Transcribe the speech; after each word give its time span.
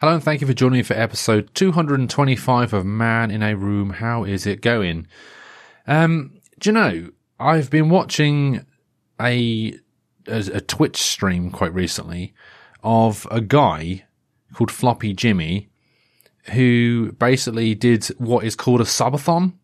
Hello 0.00 0.14
and 0.14 0.22
thank 0.22 0.40
you 0.40 0.46
for 0.46 0.54
joining 0.54 0.78
me 0.78 0.82
for 0.84 0.94
episode 0.94 1.52
225 1.56 2.72
of 2.72 2.86
Man 2.86 3.32
in 3.32 3.42
a 3.42 3.56
Room. 3.56 3.90
How 3.90 4.22
is 4.22 4.46
it 4.46 4.60
going? 4.60 5.08
Um, 5.88 6.38
do 6.60 6.68
you 6.68 6.72
know, 6.72 7.10
I've 7.40 7.68
been 7.68 7.88
watching 7.88 8.64
a, 9.20 9.76
a, 10.28 10.38
a 10.54 10.60
Twitch 10.60 10.98
stream 10.98 11.50
quite 11.50 11.74
recently 11.74 12.32
of 12.84 13.26
a 13.28 13.40
guy 13.40 14.04
called 14.54 14.70
Floppy 14.70 15.14
Jimmy 15.14 15.68
who 16.52 17.10
basically 17.18 17.74
did 17.74 18.04
what 18.18 18.44
is 18.44 18.54
called 18.54 18.80
a 18.80 18.84
subathon. 18.84 19.54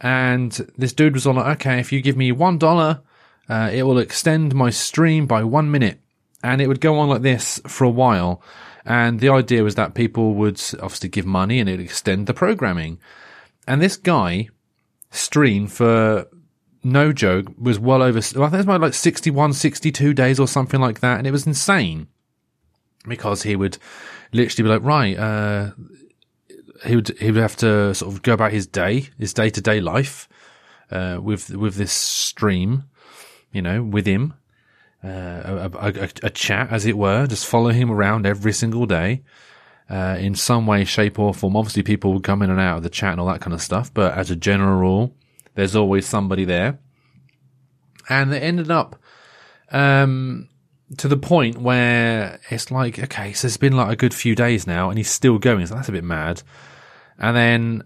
And 0.00 0.52
this 0.78 0.94
dude 0.94 1.12
was 1.12 1.26
all 1.26 1.34
like, 1.34 1.60
okay, 1.60 1.80
if 1.80 1.92
you 1.92 2.00
give 2.00 2.16
me 2.16 2.32
one 2.32 2.56
dollar, 2.56 3.02
uh, 3.50 3.68
it 3.70 3.82
will 3.82 3.98
extend 3.98 4.54
my 4.54 4.70
stream 4.70 5.26
by 5.26 5.44
one 5.44 5.70
minute. 5.70 6.00
And 6.42 6.62
it 6.62 6.66
would 6.66 6.80
go 6.80 6.98
on 6.98 7.10
like 7.10 7.20
this 7.20 7.60
for 7.66 7.84
a 7.84 7.90
while. 7.90 8.42
And 8.84 9.20
the 9.20 9.30
idea 9.30 9.64
was 9.64 9.76
that 9.76 9.94
people 9.94 10.34
would 10.34 10.60
obviously 10.74 11.08
give 11.08 11.26
money 11.26 11.58
and 11.58 11.68
it'd 11.68 11.84
extend 11.84 12.26
the 12.26 12.34
programming. 12.34 12.98
And 13.66 13.80
this 13.80 13.96
guy 13.96 14.48
streamed 15.10 15.72
for 15.72 16.26
no 16.82 17.12
joke 17.12 17.46
was 17.58 17.78
well 17.78 18.02
over, 18.02 18.18
I 18.18 18.22
think 18.22 18.36
it 18.36 18.50
was 18.50 18.64
about 18.64 18.82
like 18.82 18.94
61, 18.94 19.54
62 19.54 20.12
days 20.12 20.38
or 20.38 20.46
something 20.46 20.80
like 20.80 21.00
that. 21.00 21.18
And 21.18 21.26
it 21.26 21.30
was 21.30 21.46
insane 21.46 22.08
because 23.08 23.42
he 23.42 23.56
would 23.56 23.78
literally 24.32 24.68
be 24.68 24.74
like, 24.74 24.84
right, 24.84 25.16
uh, 25.16 25.70
he 26.84 26.96
would, 26.96 27.08
he 27.18 27.30
would 27.30 27.40
have 27.40 27.56
to 27.56 27.94
sort 27.94 28.12
of 28.12 28.22
go 28.22 28.34
about 28.34 28.52
his 28.52 28.66
day, 28.66 29.08
his 29.18 29.32
day 29.32 29.48
to 29.48 29.62
day 29.62 29.80
life, 29.80 30.28
uh, 30.90 31.18
with, 31.22 31.48
with 31.56 31.76
this 31.76 31.92
stream, 31.92 32.84
you 33.50 33.62
know, 33.62 33.82
with 33.82 34.04
him 34.04 34.34
uh, 35.04 35.68
a, 35.74 35.92
a, 36.02 36.08
a, 36.22 36.30
chat, 36.30 36.70
as 36.70 36.86
it 36.86 36.96
were, 36.96 37.26
just 37.26 37.46
follow 37.46 37.70
him 37.70 37.90
around 37.90 38.26
every 38.26 38.52
single 38.52 38.86
day. 38.86 39.22
Uh, 39.90 40.16
in 40.18 40.34
some 40.34 40.66
way, 40.66 40.82
shape 40.84 41.18
or 41.18 41.34
form. 41.34 41.56
Obviously 41.56 41.82
people 41.82 42.14
would 42.14 42.22
come 42.22 42.40
in 42.40 42.48
and 42.48 42.58
out 42.58 42.78
of 42.78 42.82
the 42.82 42.88
chat 42.88 43.12
and 43.12 43.20
all 43.20 43.26
that 43.26 43.42
kind 43.42 43.52
of 43.52 43.60
stuff, 43.60 43.92
but 43.92 44.16
as 44.16 44.30
a 44.30 44.36
general 44.36 44.78
rule, 44.78 45.14
there's 45.56 45.76
always 45.76 46.06
somebody 46.06 46.46
there. 46.46 46.78
And 48.08 48.32
it 48.32 48.42
ended 48.42 48.70
up, 48.70 48.96
um, 49.70 50.48
to 50.96 51.08
the 51.08 51.18
point 51.18 51.58
where 51.58 52.40
it's 52.50 52.70
like, 52.70 52.98
okay, 52.98 53.34
so 53.34 53.46
it's 53.46 53.56
been 53.58 53.76
like 53.76 53.92
a 53.92 53.96
good 53.96 54.14
few 54.14 54.34
days 54.34 54.66
now 54.66 54.88
and 54.88 54.98
he's 54.98 55.10
still 55.10 55.38
going. 55.38 55.66
So 55.66 55.74
that's 55.74 55.88
a 55.88 55.92
bit 55.92 56.04
mad. 56.04 56.42
And 57.18 57.36
then 57.36 57.82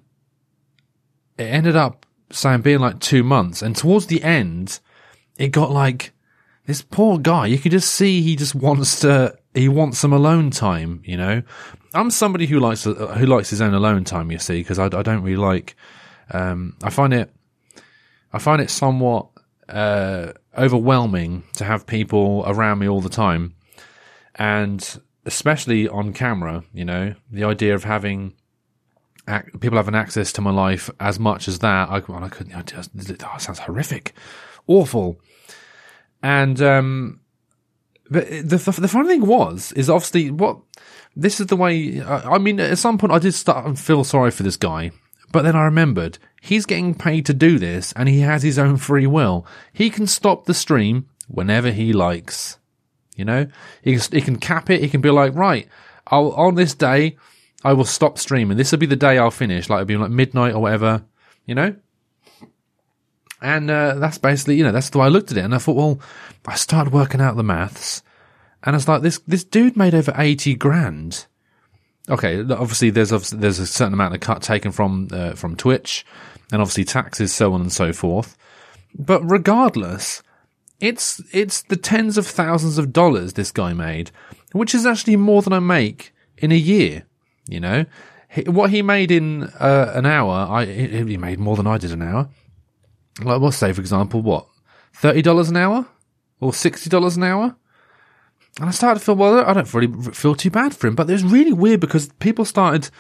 it 1.37 1.45
ended 1.45 1.77
up 1.77 2.07
saying 2.31 2.63
being 2.63 2.81
like 2.81 3.01
two 3.01 3.23
months. 3.25 3.63
And 3.63 3.75
towards 3.75 4.07
the 4.07 4.23
end, 4.23 4.81
it 5.37 5.49
got 5.49 5.71
like 5.71 6.13
this 6.69 6.83
poor 6.83 7.19
guy, 7.19 7.47
you 7.47 7.57
can 7.57 7.71
just 7.71 7.95
see 7.95 8.21
he 8.21 8.37
just 8.37 8.55
wants 8.55 9.01
to, 9.01 9.35
he 9.55 9.71
wants 9.71 9.99
some 9.99 10.13
alone 10.13 10.51
time, 10.51 11.01
you 11.03 11.17
know? 11.17 11.43
I'm 11.95 12.11
somebody 12.11 12.45
who 12.45 12.61
likes, 12.61 12.85
who 12.85 13.25
likes 13.25 13.49
his 13.49 13.63
own 13.63 13.73
alone 13.73 14.05
time, 14.05 14.31
you 14.31 14.39
see, 14.39 14.61
because 14.61 14.79
I, 14.79 14.85
I, 14.85 15.03
don't 15.03 15.23
really 15.23 15.39
like, 15.39 15.77
um, 16.31 16.77
I 16.83 16.91
find 16.91 17.15
it, 17.15 17.33
I 18.35 18.39
find 18.39 18.61
it 18.61 18.69
somewhat, 18.69 19.29
uh, 19.71 20.33
overwhelming 20.59 21.45
to 21.55 21.65
have 21.65 21.87
people 21.87 22.45
around 22.47 22.81
me 22.81 22.89
all 22.89 23.01
the 23.01 23.09
time. 23.09 23.55
And 24.35 25.01
especially 25.25 25.89
on 25.89 26.13
camera, 26.13 26.65
you 26.75 26.85
know, 26.85 27.15
the 27.31 27.45
idea 27.45 27.75
of 27.75 27.85
having, 27.85 28.35
people 29.59 29.79
having 29.79 29.95
access 29.95 30.33
to 30.35 30.43
my 30.43 30.51
life 30.51 30.91
as 31.01 31.19
much 31.19 31.49
as 31.49 31.61
that, 31.61 31.89
I, 31.89 31.97
I 31.97 32.29
couldn't, 32.29 32.55
oh, 33.25 33.39
sounds 33.39 33.61
horrific, 33.61 34.13
awful. 34.67 35.19
And 36.23 36.61
um, 36.61 37.21
but 38.11 38.29
the 38.29 38.57
the 38.79 38.89
funny 38.89 39.09
thing 39.09 39.27
was 39.27 39.73
is 39.73 39.91
obviously 39.91 40.31
what 40.31 40.59
this 41.15 41.41
is 41.41 41.47
the 41.47 41.57
way. 41.57 42.03
I 42.03 42.39
mean, 42.39 42.61
at 42.61 42.79
some 42.79 42.99
point 42.99 43.13
I 43.13 43.19
did 43.19 43.35
start 43.35 43.67
and 43.67 43.79
feel 43.79 44.05
sorry 44.05 44.31
for 44.31 44.43
this 44.43 44.57
guy, 44.57 44.91
but 45.33 45.43
then 45.43 45.57
I 45.57 45.65
remembered 45.65 46.19
he's 46.41 46.67
getting 46.67 46.95
paid 46.95 47.27
to 47.27 47.35
do 47.35 47.59
this, 47.59 47.93
and 47.97 48.09
he 48.09 48.21
has 48.21 48.43
his 48.43 48.59
own 48.59 48.77
free 48.77 49.07
will. 49.07 49.47
He 49.73 49.91
can 49.91 50.07
stop 50.07 50.45
the 50.45 50.55
stream 50.55 51.09
whenever 51.29 51.71
he 51.71 51.93
likes. 51.93 52.59
You 53.17 53.25
know, 53.25 53.47
he 53.83 53.97
can, 53.97 54.13
he 54.13 54.21
can 54.21 54.37
cap 54.39 54.71
it. 54.71 54.81
He 54.81 54.89
can 54.89 55.01
be 55.01 55.11
like, 55.11 55.35
right, 55.35 55.69
I'll 56.07 56.33
on 56.33 56.55
this 56.55 56.75
day 56.75 57.17
I 57.65 57.73
will 57.73 57.85
stop 57.85 58.19
streaming. 58.19 58.57
This 58.57 58.73
will 58.73 58.79
be 58.79 58.87
the 58.87 58.97
day 58.97 59.19
I'll 59.19 59.31
finish. 59.31 59.69
Like 59.69 59.79
it'll 59.79 59.87
be 59.87 59.97
like 59.97 60.11
midnight 60.11 60.55
or 60.55 60.63
whatever. 60.63 61.05
You 61.45 61.55
know, 61.55 61.77
and 63.41 63.71
uh, 63.71 63.95
that's 63.95 64.19
basically, 64.19 64.57
you 64.57 64.65
know, 64.65 64.73
that's 64.73 64.91
the 64.91 64.99
way 64.99 65.07
I 65.07 65.11
looked 65.11 65.31
at 65.31 65.39
it. 65.39 65.45
And 65.45 65.55
I 65.55 65.59
thought, 65.59 65.77
well, 65.77 66.01
I 66.47 66.57
started 66.57 66.93
working 66.93 67.21
out 67.21 67.37
the 67.37 67.43
maths, 67.43 68.03
and 68.65 68.75
it's 68.75 68.89
like, 68.89 69.03
this 69.03 69.19
this 69.27 69.45
dude 69.45 69.77
made 69.77 69.95
over 69.95 70.13
eighty 70.17 70.55
grand. 70.55 71.27
Okay, 72.11 72.41
obviously 72.41 72.91
there's 72.91 73.13
obviously, 73.13 73.39
there's 73.39 73.59
a 73.59 73.67
certain 73.67 73.93
amount 73.93 74.15
of 74.15 74.21
cut 74.21 74.43
taken 74.43 74.73
from 74.73 75.09
uh, 75.13 75.33
from 75.33 75.57
Twitch, 75.57 76.07
and 76.51 76.63
obviously 76.63 76.85
taxes, 76.85 77.35
so 77.35 77.53
on 77.53 77.61
and 77.61 77.73
so 77.73 77.93
forth. 77.93 78.37
But 78.99 79.23
regardless, 79.23 80.23
it's 80.81 81.21
it's 81.33 81.63
the 81.63 81.77
tens 81.77 82.17
of 82.17 82.27
thousands 82.27 82.79
of 82.79 82.93
dollars 82.93 83.35
this 83.35 83.53
guy 83.53 83.75
made, 83.75 84.11
which 84.53 84.75
is 84.75 84.87
actually 84.87 85.17
more 85.17 85.43
than 85.43 85.53
I 85.53 85.59
make 85.59 86.15
in 86.39 86.51
a 86.51 86.57
year. 86.57 87.05
You 87.47 87.61
know, 87.61 87.85
what 88.47 88.71
he 88.71 88.81
made 88.81 89.11
in 89.11 89.45
uh, 89.61 89.93
an 89.95 90.07
hour, 90.07 90.33
I 90.51 90.65
he 90.65 91.17
made 91.19 91.39
more 91.39 91.57
than 91.57 91.67
I 91.67 91.77
did 91.77 91.93
an 91.93 92.03
hour. 92.03 92.31
Like, 93.21 93.41
we'll 93.41 93.53
say, 93.53 93.73
for 93.73 93.81
example, 93.81 94.23
what? 94.23 94.47
$30 95.01 95.49
an 95.49 95.57
hour? 95.57 95.87
Or 96.41 96.53
$60 96.53 97.17
an 97.17 97.23
hour? 97.23 97.57
And 98.61 98.69
I 98.69 98.73
started 98.73 99.01
to 99.01 99.05
feel, 99.05 99.17
well, 99.17 99.45
I 99.45 99.53
don't 99.53 99.73
really 99.73 100.13
feel 100.13 100.35
too 100.35 100.51
bad 100.51 100.75
for 100.75 100.87
him. 100.87 100.95
But 100.95 101.09
it 101.09 101.13
was 101.13 101.25
really 101.25 101.53
weird 101.53 101.81
because 101.81 102.09
people 102.21 102.45
started, 102.45 102.91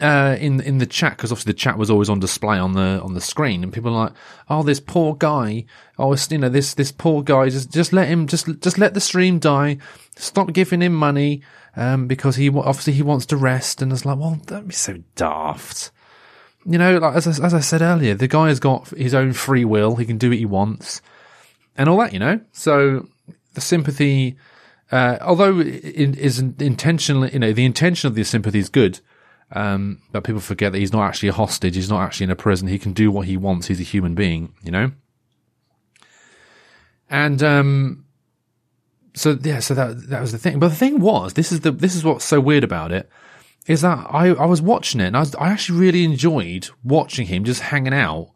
uh, 0.00 0.36
in, 0.38 0.60
in 0.60 0.78
the 0.78 0.86
chat, 0.86 1.16
because 1.16 1.32
obviously 1.32 1.52
the 1.52 1.58
chat 1.58 1.78
was 1.78 1.90
always 1.90 2.08
on 2.08 2.20
display 2.20 2.58
on 2.58 2.72
the, 2.72 3.00
on 3.02 3.14
the 3.14 3.20
screen. 3.20 3.62
And 3.62 3.72
people 3.72 3.94
are 3.94 4.06
like, 4.06 4.12
oh, 4.48 4.62
this 4.62 4.80
poor 4.80 5.14
guy. 5.14 5.64
Oh, 5.98 6.16
you 6.30 6.38
know, 6.38 6.48
this, 6.48 6.74
this 6.74 6.92
poor 6.92 7.22
guy, 7.22 7.48
just, 7.48 7.72
just 7.72 7.92
let 7.92 8.08
him, 8.08 8.26
just, 8.26 8.46
just 8.60 8.78
let 8.78 8.94
the 8.94 9.00
stream 9.00 9.38
die. 9.38 9.78
Stop 10.16 10.52
giving 10.52 10.82
him 10.82 10.94
money. 10.94 11.42
Um, 11.78 12.06
because 12.06 12.36
he, 12.36 12.48
obviously 12.48 12.94
he 12.94 13.02
wants 13.02 13.26
to 13.26 13.36
rest. 13.36 13.82
And 13.82 13.92
it's 13.92 14.06
like, 14.06 14.18
well, 14.18 14.40
don't 14.46 14.68
be 14.68 14.74
so 14.74 15.02
daft 15.14 15.90
you 16.68 16.78
know, 16.78 16.98
like 16.98 17.14
as 17.14 17.26
I, 17.26 17.44
as 17.44 17.54
I 17.54 17.60
said 17.60 17.82
earlier, 17.82 18.14
the 18.14 18.28
guy 18.28 18.48
has 18.48 18.58
got 18.58 18.88
his 18.88 19.14
own 19.14 19.32
free 19.32 19.64
will. 19.64 19.96
He 19.96 20.04
can 20.04 20.18
do 20.18 20.30
what 20.30 20.38
he 20.38 20.46
wants 20.46 21.00
and 21.76 21.88
all 21.88 21.98
that, 21.98 22.12
you 22.12 22.18
know? 22.18 22.40
So 22.52 23.08
the 23.54 23.60
sympathy, 23.60 24.36
uh, 24.90 25.18
although 25.20 25.60
it 25.60 26.18
is 26.18 26.40
intentionally, 26.40 27.32
you 27.32 27.38
know, 27.38 27.52
the 27.52 27.64
intention 27.64 28.08
of 28.08 28.14
the 28.14 28.24
sympathy 28.24 28.58
is 28.58 28.68
good. 28.68 29.00
Um, 29.52 30.02
but 30.10 30.24
people 30.24 30.40
forget 30.40 30.72
that 30.72 30.78
he's 30.78 30.92
not 30.92 31.06
actually 31.06 31.28
a 31.28 31.34
hostage. 31.34 31.76
He's 31.76 31.90
not 31.90 32.02
actually 32.02 32.24
in 32.24 32.30
a 32.30 32.36
prison. 32.36 32.66
He 32.66 32.80
can 32.80 32.92
do 32.92 33.12
what 33.12 33.26
he 33.26 33.36
wants. 33.36 33.68
He's 33.68 33.80
a 33.80 33.84
human 33.84 34.16
being, 34.16 34.52
you 34.64 34.72
know? 34.72 34.90
And, 37.08 37.40
um, 37.44 38.06
so 39.14 39.38
yeah, 39.40 39.60
so 39.60 39.74
that, 39.74 40.08
that 40.08 40.20
was 40.20 40.32
the 40.32 40.38
thing. 40.38 40.58
But 40.58 40.70
the 40.70 40.74
thing 40.74 40.98
was, 40.98 41.34
this 41.34 41.52
is 41.52 41.60
the, 41.60 41.70
this 41.70 41.94
is 41.94 42.02
what's 42.02 42.24
so 42.24 42.40
weird 42.40 42.64
about 42.64 42.90
it 42.90 43.08
is 43.66 43.80
that 43.80 44.06
I, 44.10 44.28
I 44.28 44.46
was 44.46 44.62
watching 44.62 45.00
it 45.00 45.08
and 45.08 45.16
I, 45.16 45.20
was, 45.20 45.34
I 45.34 45.48
actually 45.48 45.80
really 45.80 46.04
enjoyed 46.04 46.68
watching 46.84 47.26
him 47.26 47.44
just 47.44 47.62
hanging 47.62 47.94
out 47.94 48.30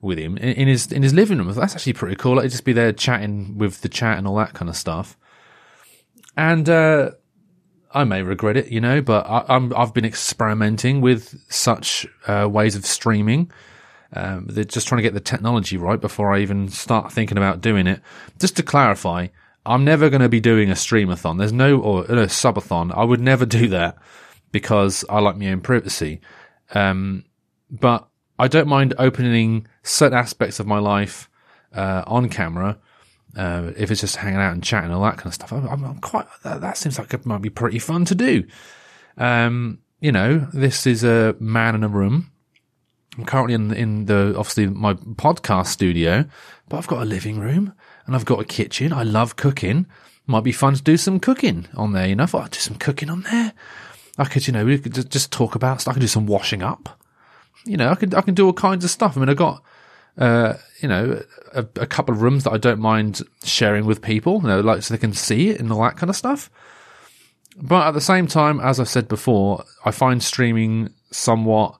with 0.00 0.18
him 0.18 0.36
in, 0.38 0.50
in 0.50 0.68
his 0.68 0.90
in 0.90 1.02
his 1.02 1.14
living 1.14 1.38
room. 1.38 1.52
That's 1.52 1.74
actually 1.74 1.92
pretty 1.94 2.16
cool. 2.16 2.36
Like 2.36 2.50
just 2.50 2.64
be 2.64 2.72
there 2.72 2.92
chatting 2.92 3.58
with 3.58 3.80
the 3.82 3.88
chat 3.88 4.18
and 4.18 4.26
all 4.26 4.36
that 4.36 4.54
kind 4.54 4.68
of 4.68 4.76
stuff. 4.76 5.16
And 6.36 6.68
uh, 6.68 7.12
I 7.92 8.04
may 8.04 8.22
regret 8.22 8.56
it, 8.56 8.68
you 8.68 8.80
know, 8.80 9.00
but 9.00 9.26
I, 9.26 9.54
am 9.54 9.72
I've 9.76 9.94
been 9.94 10.04
experimenting 10.04 11.00
with 11.00 11.40
such 11.50 12.06
uh, 12.26 12.48
ways 12.50 12.74
of 12.74 12.86
streaming. 12.86 13.50
Um, 14.12 14.46
they're 14.48 14.64
just 14.64 14.88
trying 14.88 14.98
to 14.98 15.02
get 15.02 15.14
the 15.14 15.20
technology 15.20 15.76
right 15.76 16.00
before 16.00 16.32
I 16.32 16.40
even 16.40 16.68
start 16.68 17.12
thinking 17.12 17.36
about 17.36 17.60
doing 17.60 17.86
it. 17.86 18.00
Just 18.38 18.56
to 18.56 18.62
clarify, 18.62 19.28
I'm 19.66 19.84
never 19.84 20.08
going 20.08 20.22
to 20.22 20.28
be 20.28 20.40
doing 20.40 20.70
a 20.70 20.74
streamathon. 20.74 21.38
There's 21.38 21.52
no 21.52 21.80
or 21.80 22.04
a 22.04 22.26
subathon. 22.26 22.96
I 22.96 23.04
would 23.04 23.20
never 23.20 23.44
do 23.46 23.68
that 23.68 23.98
because 24.54 25.04
I 25.10 25.18
like 25.18 25.36
my 25.36 25.48
own 25.48 25.60
privacy. 25.60 26.20
Um, 26.74 27.24
but 27.68 28.06
I 28.38 28.46
don't 28.46 28.68
mind 28.68 28.94
opening 29.00 29.66
certain 29.82 30.16
aspects 30.16 30.60
of 30.60 30.66
my 30.68 30.78
life 30.78 31.28
uh, 31.74 32.04
on 32.06 32.28
camera. 32.28 32.78
Uh, 33.36 33.72
if 33.76 33.90
it's 33.90 34.00
just 34.00 34.14
hanging 34.14 34.38
out 34.38 34.52
and 34.52 34.62
chatting 34.62 34.90
and 34.90 34.94
all 34.94 35.02
that 35.02 35.16
kind 35.16 35.26
of 35.26 35.34
stuff, 35.34 35.52
I'm, 35.52 35.66
I'm 35.66 35.98
quite. 35.98 36.26
That, 36.44 36.60
that, 36.60 36.78
seems 36.78 37.00
like 37.00 37.12
it 37.12 37.26
might 37.26 37.42
be 37.42 37.50
pretty 37.50 37.80
fun 37.80 38.04
to 38.04 38.14
do. 38.14 38.44
Um, 39.18 39.80
you 39.98 40.12
know, 40.12 40.46
this 40.52 40.86
is 40.86 41.02
a 41.02 41.34
man 41.40 41.74
in 41.74 41.82
a 41.82 41.88
room. 41.88 42.30
I'm 43.18 43.24
currently 43.24 43.54
in 43.54 43.72
in 43.74 44.04
the 44.04 44.36
obviously 44.38 44.68
my 44.68 44.94
podcast 44.94 45.66
studio, 45.66 46.26
but 46.68 46.76
I've 46.76 46.86
got 46.86 47.02
a 47.02 47.04
living 47.04 47.40
room 47.40 47.74
and 48.06 48.14
I've 48.14 48.24
got 48.24 48.38
a 48.38 48.44
kitchen. 48.44 48.92
I 48.92 49.02
love 49.02 49.34
cooking. 49.34 49.86
Might 50.26 50.44
be 50.44 50.52
fun 50.52 50.74
to 50.74 50.82
do 50.82 50.96
some 50.96 51.18
cooking 51.18 51.66
on 51.74 51.92
there. 51.92 52.06
You 52.06 52.14
know, 52.14 52.24
if 52.24 52.36
I'd 52.36 52.52
do 52.52 52.60
some 52.60 52.76
cooking 52.76 53.10
on 53.10 53.22
there, 53.22 53.52
I 54.18 54.24
could, 54.24 54.46
you 54.46 54.52
know, 54.52 54.64
we 54.64 54.78
could 54.78 55.10
just 55.10 55.32
talk 55.32 55.54
about. 55.54 55.86
I 55.88 55.92
could 55.92 56.00
do 56.00 56.06
some 56.06 56.26
washing 56.26 56.62
up. 56.62 57.00
You 57.64 57.76
know, 57.76 57.90
I 57.90 57.94
could 57.94 58.14
I 58.14 58.20
can 58.20 58.34
do 58.34 58.46
all 58.46 58.52
kinds 58.52 58.84
of 58.84 58.90
stuff. 58.90 59.16
I 59.16 59.20
mean, 59.20 59.28
I 59.28 59.34
got, 59.34 59.62
uh, 60.18 60.54
you 60.80 60.88
know, 60.88 61.22
a, 61.52 61.66
a, 61.76 61.86
couple 61.86 62.14
of 62.14 62.22
rooms 62.22 62.44
that 62.44 62.52
I 62.52 62.58
don't 62.58 62.78
mind 62.78 63.22
sharing 63.42 63.86
with 63.86 64.02
people. 64.02 64.40
You 64.42 64.48
know, 64.48 64.60
like 64.60 64.82
so 64.82 64.94
they 64.94 64.98
can 64.98 65.14
see 65.14 65.50
it 65.50 65.60
and 65.60 65.72
all 65.72 65.82
that 65.82 65.96
kind 65.96 66.10
of 66.10 66.16
stuff. 66.16 66.50
but 67.56 67.88
at 67.88 67.92
the 67.92 68.00
same 68.00 68.26
time, 68.26 68.60
as 68.60 68.78
I 68.78 68.84
said 68.84 69.08
before, 69.08 69.64
I 69.84 69.90
find 69.90 70.22
streaming 70.22 70.92
somewhat 71.10 71.78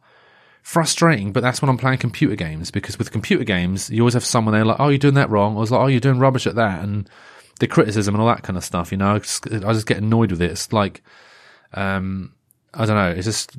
frustrating, 0.62 1.30
but 1.32 1.42
that's 1.42 1.60
when 1.60 1.68
I'm 1.68 1.76
playing 1.76 1.98
computer 1.98 2.34
games 2.34 2.70
because 2.70 2.98
with 2.98 3.12
computer 3.12 3.44
games, 3.44 3.90
you 3.90 4.00
always 4.00 4.14
have 4.14 4.24
someone 4.24 4.54
there 4.54 4.64
like, 4.64 4.80
oh, 4.80 4.88
you're 4.88 4.98
doing 4.98 5.14
that 5.14 5.30
wrong. 5.30 5.56
I 5.56 5.60
was 5.60 5.70
like, 5.70 5.80
oh, 5.80 5.86
you're 5.86 6.00
doing 6.00 6.18
rubbish 6.18 6.46
at 6.46 6.54
that. 6.54 6.82
And 6.82 7.08
the 7.60 7.68
criticism 7.68 8.14
and 8.14 8.22
all 8.22 8.28
that 8.28 8.42
kind 8.42 8.56
of 8.56 8.64
stuff, 8.64 8.90
you 8.90 8.96
know, 8.96 9.14
I 9.14 9.18
just, 9.18 9.46
I 9.46 9.72
just 9.74 9.86
get 9.86 9.98
annoyed 9.98 10.30
with 10.30 10.40
it. 10.40 10.50
It's 10.50 10.72
like, 10.72 11.02
um, 11.74 12.34
I 12.72 12.86
don't 12.86 12.96
know. 12.96 13.10
It's 13.10 13.26
just, 13.26 13.56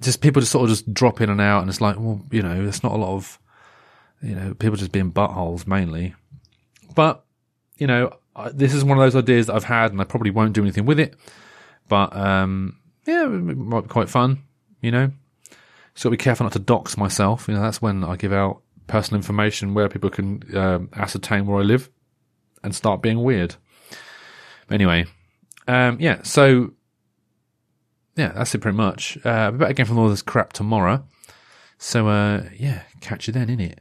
just 0.00 0.20
people 0.20 0.40
just 0.40 0.52
sort 0.52 0.64
of 0.64 0.70
just 0.70 0.92
drop 0.92 1.20
in 1.20 1.30
and 1.30 1.40
out. 1.40 1.60
And 1.60 1.70
it's 1.70 1.80
like, 1.80 1.96
well, 1.98 2.20
you 2.30 2.42
know, 2.42 2.62
there's 2.62 2.82
not 2.82 2.92
a 2.92 2.96
lot 2.96 3.14
of, 3.14 3.38
you 4.22 4.34
know, 4.34 4.54
people 4.54 4.76
just 4.76 4.92
being 4.92 5.12
buttholes 5.12 5.66
mainly. 5.66 6.14
But, 6.94 7.24
you 7.78 7.86
know, 7.86 8.12
this 8.52 8.74
is 8.74 8.84
one 8.84 8.98
of 8.98 9.02
those 9.02 9.16
ideas 9.16 9.46
that 9.46 9.54
I've 9.56 9.64
had 9.64 9.92
and 9.92 10.00
I 10.00 10.04
probably 10.04 10.30
won't 10.30 10.52
do 10.52 10.62
anything 10.62 10.86
with 10.86 10.98
it. 10.98 11.16
But, 11.88 12.14
um, 12.16 12.78
yeah, 13.06 13.24
it 13.24 13.28
might 13.28 13.82
be 13.82 13.88
quite 13.88 14.08
fun, 14.08 14.42
you 14.80 14.90
know. 14.90 15.12
So 15.94 16.10
be 16.10 16.16
careful 16.16 16.44
not 16.44 16.52
to 16.52 16.58
dox 16.58 16.96
myself. 16.96 17.48
You 17.48 17.54
know, 17.54 17.62
that's 17.62 17.80
when 17.80 18.04
I 18.04 18.16
give 18.16 18.32
out 18.32 18.62
personal 18.86 19.18
information 19.18 19.74
where 19.74 19.88
people 19.88 20.10
can 20.10 20.42
um, 20.56 20.88
ascertain 20.94 21.46
where 21.46 21.60
I 21.60 21.62
live 21.62 21.90
and 22.62 22.74
start 22.74 23.02
being 23.02 23.22
weird. 23.22 23.54
Anyway, 24.70 25.06
um, 25.68 25.96
yeah, 26.00 26.22
so 26.22 26.72
yeah, 28.16 28.32
that's 28.32 28.54
it 28.54 28.58
pretty 28.60 28.76
much. 28.76 29.18
Uh, 29.24 29.50
back 29.52 29.70
again 29.70 29.86
from 29.86 29.98
all 29.98 30.08
this 30.08 30.22
crap 30.22 30.52
tomorrow. 30.52 31.04
So 31.78 32.08
uh, 32.08 32.48
yeah, 32.56 32.82
catch 33.00 33.26
you 33.26 33.32
then, 33.32 33.48
innit? 33.48 33.78